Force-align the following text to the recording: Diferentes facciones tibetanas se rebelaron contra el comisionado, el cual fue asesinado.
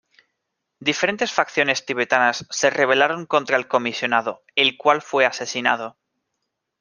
Diferentes 0.79 1.31
facciones 1.31 1.85
tibetanas 1.85 2.47
se 2.49 2.71
rebelaron 2.71 3.27
contra 3.27 3.55
el 3.55 3.67
comisionado, 3.67 4.41
el 4.55 4.75
cual 4.75 5.03
fue 5.03 5.27
asesinado. 5.27 5.95